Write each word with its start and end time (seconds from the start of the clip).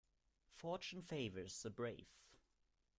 Fortune 0.49 1.03
favours 1.03 1.61
the 1.61 1.69
brave. 1.69 2.07